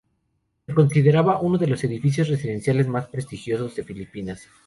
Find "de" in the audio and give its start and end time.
1.59-1.67, 3.75-3.83